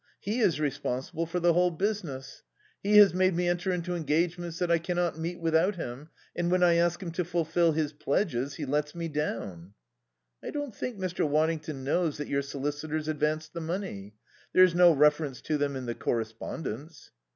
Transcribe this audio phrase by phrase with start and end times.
[0.19, 2.41] He is responsible for the whole business;
[2.81, 6.63] he has made me enter into engagements that I cannot meet without him, and when
[6.63, 9.75] I ask him to fulfil his pledges he lets me down."
[10.43, 11.29] "I don't think Mr.
[11.29, 14.15] Waddington knows that your solicitors advanced the money.
[14.53, 17.11] There is no reference to them in the correspondence."